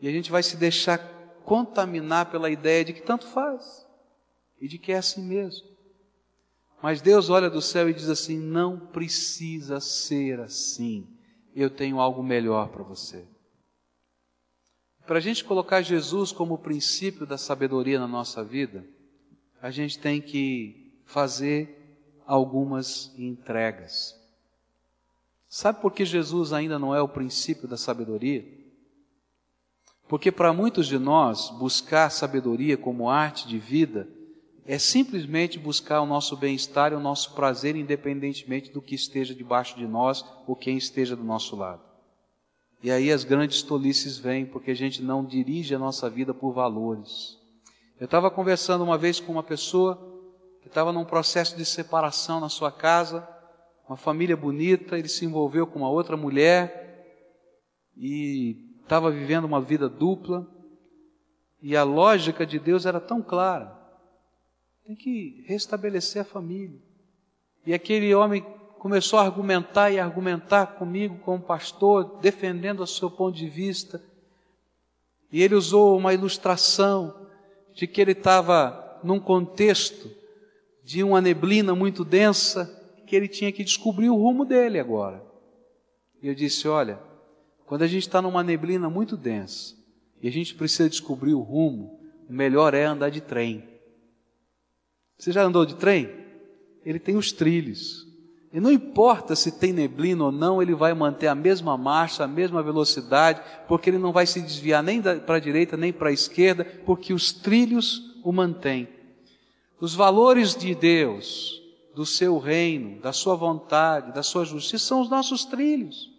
[0.00, 0.98] e a gente vai se deixar
[1.44, 3.86] contaminar pela ideia de que tanto faz
[4.60, 5.73] e de que é assim mesmo.
[6.84, 11.08] Mas Deus olha do céu e diz assim: não precisa ser assim.
[11.56, 13.24] Eu tenho algo melhor para você.
[15.06, 18.84] Para a gente colocar Jesus como o princípio da sabedoria na nossa vida,
[19.62, 24.14] a gente tem que fazer algumas entregas.
[25.48, 28.46] Sabe por que Jesus ainda não é o princípio da sabedoria?
[30.06, 34.06] Porque para muitos de nós, buscar sabedoria como arte de vida
[34.66, 39.76] é simplesmente buscar o nosso bem-estar e o nosso prazer, independentemente do que esteja debaixo
[39.76, 41.82] de nós ou quem esteja do nosso lado.
[42.82, 46.52] E aí as grandes tolices vêm, porque a gente não dirige a nossa vida por
[46.52, 47.38] valores.
[48.00, 49.96] Eu estava conversando uma vez com uma pessoa
[50.60, 53.26] que estava num processo de separação na sua casa,
[53.86, 56.82] uma família bonita, ele se envolveu com uma outra mulher
[57.96, 60.46] e estava vivendo uma vida dupla,
[61.60, 63.83] e a lógica de Deus era tão clara.
[64.86, 66.78] Tem que restabelecer a família.
[67.66, 68.44] E aquele homem
[68.78, 74.02] começou a argumentar e argumentar comigo como pastor, defendendo o seu ponto de vista.
[75.32, 77.28] E ele usou uma ilustração
[77.72, 80.10] de que ele estava num contexto
[80.84, 82.66] de uma neblina muito densa,
[83.06, 85.24] que ele tinha que descobrir o rumo dele agora.
[86.22, 87.00] E eu disse: Olha,
[87.64, 89.74] quando a gente está numa neblina muito densa
[90.20, 93.73] e a gente precisa descobrir o rumo, o melhor é andar de trem
[95.18, 96.10] Você já andou de trem?
[96.84, 98.06] Ele tem os trilhos.
[98.52, 102.28] E não importa se tem neblina ou não, ele vai manter a mesma marcha, a
[102.28, 106.12] mesma velocidade, porque ele não vai se desviar nem para a direita nem para a
[106.12, 108.88] esquerda, porque os trilhos o mantêm.
[109.80, 111.60] Os valores de Deus,
[111.96, 116.10] do seu reino, da sua vontade, da sua justiça, são os nossos trilhos.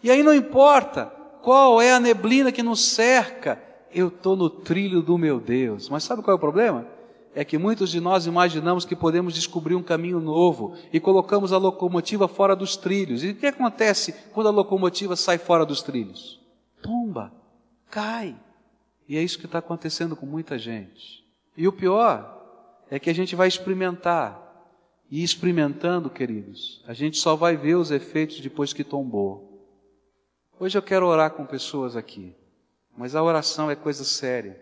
[0.00, 1.06] E aí não importa
[1.42, 3.60] qual é a neblina que nos cerca,
[3.92, 5.88] eu estou no trilho do meu Deus.
[5.88, 6.93] Mas sabe qual é o problema?
[7.34, 11.58] É que muitos de nós imaginamos que podemos descobrir um caminho novo e colocamos a
[11.58, 13.24] locomotiva fora dos trilhos.
[13.24, 16.40] E o que acontece quando a locomotiva sai fora dos trilhos?
[16.80, 17.32] Tomba,
[17.90, 18.36] cai.
[19.08, 21.24] E é isso que está acontecendo com muita gente.
[21.56, 22.42] E o pior
[22.90, 24.42] é que a gente vai experimentar.
[25.10, 29.68] E experimentando, queridos, a gente só vai ver os efeitos depois que tombou.
[30.58, 32.34] Hoje eu quero orar com pessoas aqui,
[32.96, 34.60] mas a oração é coisa séria.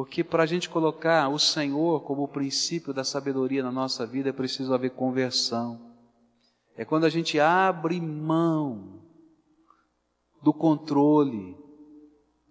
[0.00, 4.30] Porque para a gente colocar o Senhor como o princípio da sabedoria na nossa vida
[4.30, 5.78] é preciso haver conversão.
[6.74, 9.02] É quando a gente abre mão
[10.42, 11.54] do controle,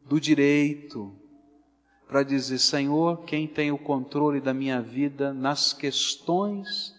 [0.06, 1.12] do direito,
[2.08, 6.94] para dizer: Senhor, quem tem o controle da minha vida nas questões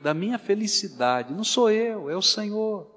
[0.00, 1.34] da minha felicidade?
[1.34, 2.88] Não sou eu, é o Senhor.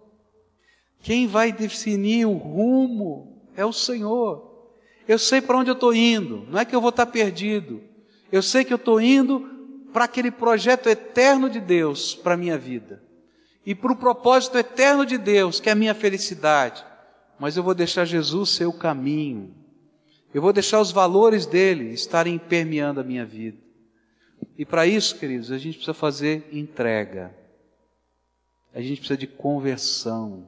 [1.00, 4.51] Quem vai definir o rumo é o Senhor.
[5.08, 7.82] Eu sei para onde eu estou indo, não é que eu vou estar perdido.
[8.32, 9.50] Eu sei que eu estou indo
[9.92, 13.04] para aquele projeto eterno de Deus para a minha vida.
[13.66, 16.84] E para o propósito eterno de Deus, que é a minha felicidade.
[17.40, 19.54] Mas eu vou deixar Jesus ser o caminho.
[20.34, 23.58] Eu vou deixar os valores dele estarem permeando a minha vida.
[24.58, 27.36] E para isso, queridos, a gente precisa fazer entrega.
[28.74, 30.48] A gente precisa de conversão.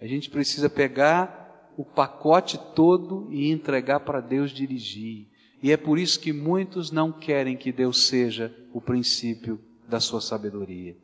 [0.00, 1.45] A gente precisa pegar
[1.76, 5.28] o pacote todo e entregar para Deus dirigir.
[5.62, 10.20] E é por isso que muitos não querem que Deus seja o princípio da sua
[10.20, 10.96] sabedoria.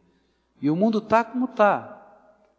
[0.60, 1.98] E o mundo está como está.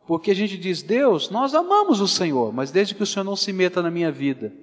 [0.05, 3.35] Porque a gente diz, Deus, nós amamos o Senhor, mas desde que o Senhor não
[3.35, 4.53] se meta na minha vida,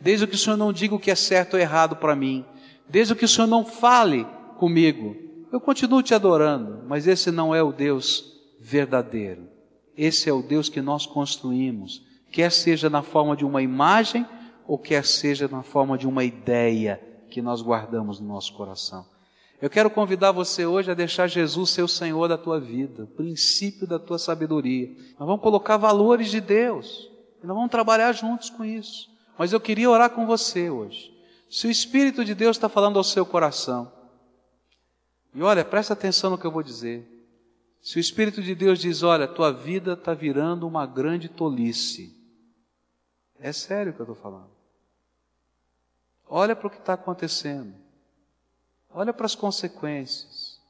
[0.00, 2.44] desde que o Senhor não diga o que é certo ou errado para mim,
[2.88, 4.24] desde que o Senhor não fale
[4.58, 5.16] comigo,
[5.52, 9.48] eu continuo te adorando, mas esse não é o Deus verdadeiro.
[9.96, 14.26] Esse é o Deus que nós construímos, quer seja na forma de uma imagem
[14.66, 17.00] ou quer seja na forma de uma ideia
[17.30, 19.06] que nós guardamos no nosso coração.
[19.60, 23.06] Eu quero convidar você hoje a deixar Jesus ser o Senhor da tua vida, o
[23.06, 24.88] princípio da tua sabedoria.
[25.18, 27.10] Nós vamos colocar valores de Deus
[27.42, 29.10] e nós vamos trabalhar juntos com isso.
[29.38, 31.14] Mas eu queria orar com você hoje.
[31.48, 33.90] Se o Espírito de Deus está falando ao seu coração,
[35.34, 37.06] e olha, presta atenção no que eu vou dizer.
[37.80, 42.15] Se o Espírito de Deus diz: Olha, tua vida está virando uma grande tolice,
[43.40, 44.50] é sério o que eu estou falando.
[46.28, 47.74] Olha para o que está acontecendo.
[48.90, 50.60] Olha para as consequências.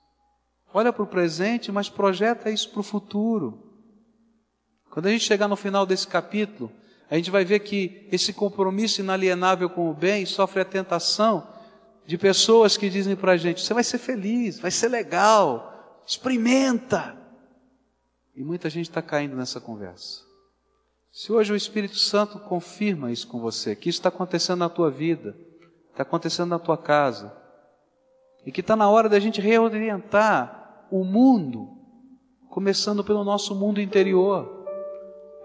[0.74, 3.62] Olha para o presente, mas projeta isso para o futuro.
[4.90, 6.70] Quando a gente chegar no final desse capítulo,
[7.08, 11.46] a gente vai ver que esse compromisso inalienável com o bem sofre a tentação
[12.04, 17.16] de pessoas que dizem para a gente: você vai ser feliz, vai ser legal, experimenta.
[18.34, 20.25] E muita gente está caindo nessa conversa.
[21.16, 24.90] Se hoje o Espírito Santo confirma isso com você, que isso está acontecendo na tua
[24.90, 25.34] vida,
[25.90, 27.34] está acontecendo na tua casa,
[28.44, 31.70] e que está na hora da gente reorientar o mundo,
[32.50, 34.66] começando pelo nosso mundo interior,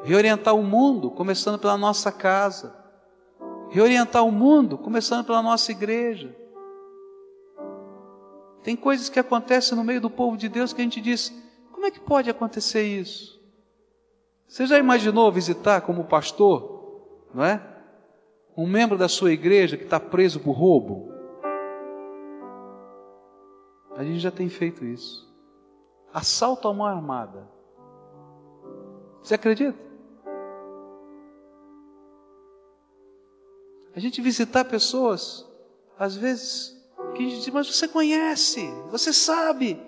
[0.04, 2.78] reorientar o mundo, começando pela nossa casa,
[3.70, 6.36] reorientar o mundo, começando pela nossa igreja.
[8.62, 11.34] Tem coisas que acontecem no meio do povo de Deus que a gente diz:
[11.72, 13.41] como é que pode acontecer isso?
[14.52, 17.66] Você já imaginou visitar como pastor, não é?
[18.58, 21.10] Um membro da sua igreja que está preso por roubo?
[23.96, 25.34] A gente já tem feito isso.
[26.14, 27.48] Assalto à mão armada.
[29.24, 29.80] Você acredita?
[33.96, 35.50] A gente visitar pessoas,
[35.98, 36.78] às vezes,
[37.16, 39.82] que a gente diz, mas você conhece, você sabe,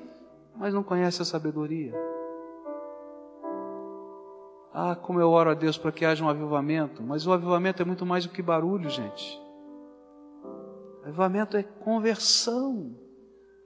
[0.56, 2.13] mas não conhece a sabedoria.
[4.74, 7.04] Ah, como eu oro a Deus para que haja um avivamento.
[7.04, 9.40] Mas o avivamento é muito mais do que barulho, gente.
[11.04, 12.96] Avivamento é conversão,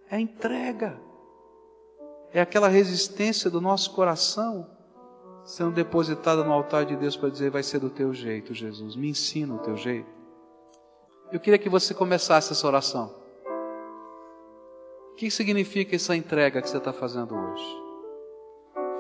[0.10, 1.00] é entrega,
[2.34, 4.68] é aquela resistência do nosso coração
[5.48, 9.10] sendo depositada no altar de Deus para dizer: vai ser do teu jeito, Jesus, me
[9.10, 10.10] ensina o teu jeito.
[11.32, 13.16] Eu queria que você começasse essa oração.
[15.12, 17.87] O que significa essa entrega que você está fazendo hoje?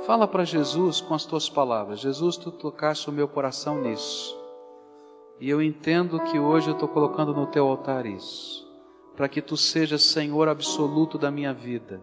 [0.08, 4.40] Fala para Jesus com as tuas palavras: Jesus, tu tocaste o meu coração nisso.
[5.38, 8.66] E eu entendo que hoje eu estou colocando no teu altar isso.
[9.18, 12.02] para que tu sejas Senhor absoluto da minha vida.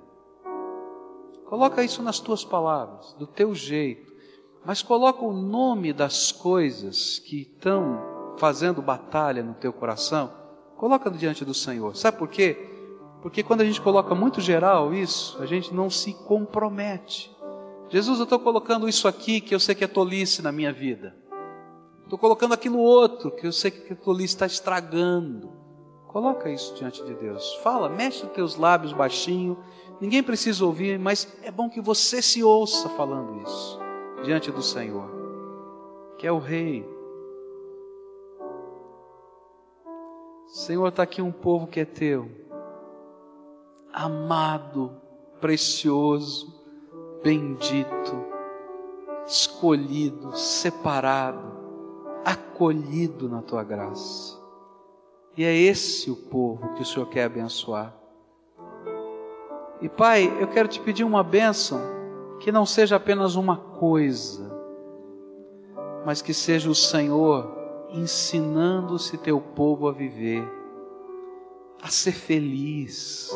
[1.46, 4.12] Coloca isso nas tuas palavras, do teu jeito,
[4.66, 10.32] mas coloca o nome das coisas que estão fazendo batalha no teu coração,
[10.76, 11.96] coloca diante do Senhor.
[11.96, 12.68] Sabe por quê?
[13.22, 17.33] Porque quando a gente coloca muito geral isso, a gente não se compromete.
[17.88, 21.14] Jesus, eu estou colocando isso aqui que eu sei que é tolice na minha vida.
[22.02, 25.52] Estou colocando aquilo outro que eu sei que a tolice está estragando.
[26.06, 27.54] Coloca isso diante de Deus.
[27.56, 29.58] Fala, mexe os teus lábios baixinho.
[30.00, 33.80] Ninguém precisa ouvir, mas é bom que você se ouça falando isso
[34.22, 35.10] diante do Senhor,
[36.18, 36.88] que é o Rei.
[40.46, 42.30] Senhor, está aqui um povo que é teu,
[43.92, 45.00] amado,
[45.40, 46.53] precioso,
[47.24, 48.22] bendito,
[49.26, 51.54] escolhido, separado,
[52.22, 54.38] acolhido na tua graça.
[55.34, 57.96] E é esse o povo que o Senhor quer abençoar.
[59.80, 61.80] E Pai, eu quero te pedir uma bênção
[62.40, 64.54] que não seja apenas uma coisa,
[66.04, 67.50] mas que seja o Senhor
[67.90, 70.46] ensinando-se teu povo a viver,
[71.82, 73.30] a ser feliz,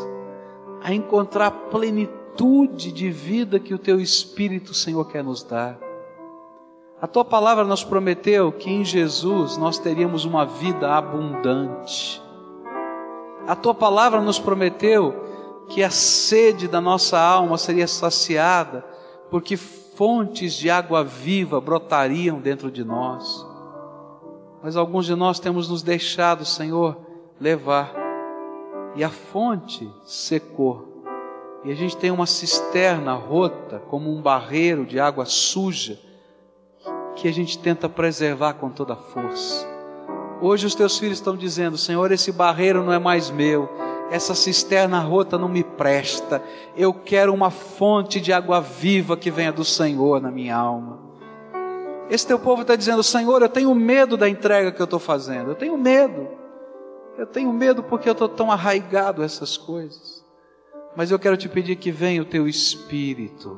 [0.82, 5.76] a encontrar plenitude plenitude de vida que o teu Espírito, Senhor, quer nos dar.
[7.02, 12.22] A tua palavra nos prometeu que em Jesus nós teríamos uma vida abundante.
[13.46, 15.14] A tua palavra nos prometeu
[15.68, 18.84] que a sede da nossa alma seria saciada,
[19.30, 23.44] porque fontes de água viva brotariam dentro de nós.
[24.62, 26.96] Mas alguns de nós temos nos deixado, Senhor,
[27.40, 27.92] levar,
[28.96, 30.87] e a fonte secou
[31.64, 35.98] e a gente tem uma cisterna rota, como um barreiro de água suja,
[37.16, 39.66] que a gente tenta preservar com toda a força.
[40.40, 43.68] Hoje os teus filhos estão dizendo: Senhor, esse barreiro não é mais meu,
[44.10, 46.42] essa cisterna rota não me presta,
[46.76, 51.00] eu quero uma fonte de água viva que venha do Senhor na minha alma.
[52.08, 55.50] Esse teu povo está dizendo: Senhor, eu tenho medo da entrega que eu estou fazendo,
[55.50, 56.28] eu tenho medo,
[57.18, 60.17] eu tenho medo porque eu estou tão arraigado a essas coisas.
[60.98, 63.56] Mas eu quero te pedir que venha o teu espírito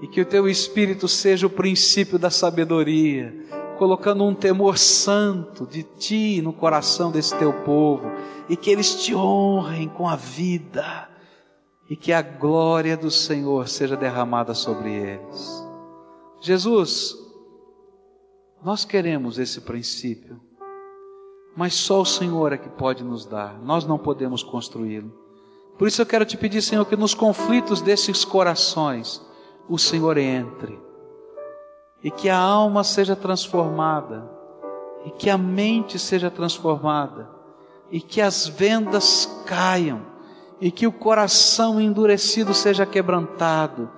[0.00, 3.30] e que o teu espírito seja o princípio da sabedoria,
[3.76, 8.10] colocando um temor santo de ti no coração desse teu povo
[8.48, 11.10] e que eles te honrem com a vida
[11.90, 15.66] e que a glória do Senhor seja derramada sobre eles.
[16.40, 17.14] Jesus,
[18.64, 20.40] nós queremos esse princípio,
[21.54, 25.21] mas só o Senhor é que pode nos dar, nós não podemos construí-lo.
[25.78, 29.20] Por isso eu quero te pedir, Senhor, que nos conflitos desses corações
[29.68, 30.78] o Senhor entre.
[32.02, 34.30] E que a alma seja transformada.
[35.04, 37.28] E que a mente seja transformada.
[37.90, 40.02] E que as vendas caiam.
[40.60, 43.90] E que o coração endurecido seja quebrantado.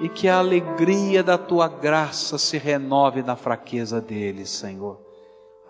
[0.00, 4.98] E que a alegria da tua graça se renove na fraqueza deles, Senhor.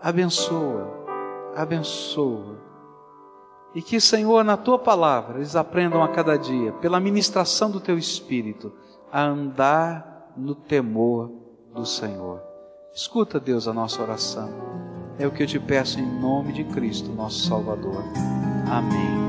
[0.00, 0.88] Abençoa,
[1.56, 2.69] abençoa
[3.74, 7.96] e que, Senhor, na tua palavra, eles aprendam a cada dia, pela ministração do teu
[7.96, 8.72] espírito,
[9.12, 11.30] a andar no temor
[11.72, 12.40] do Senhor.
[12.92, 14.50] Escuta, Deus, a nossa oração.
[15.18, 18.02] É o que eu te peço em nome de Cristo, nosso Salvador.
[18.68, 19.19] Amém.